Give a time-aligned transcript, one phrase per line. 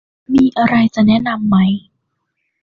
[0.33, 1.57] มีอะไรจะแนะนำไหม